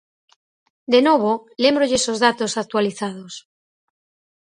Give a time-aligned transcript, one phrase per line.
[0.93, 1.31] De novo,
[1.63, 3.33] lémbrolles os datos actualizados.